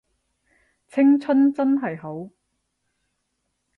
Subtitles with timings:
[0.87, 2.31] 青春真係好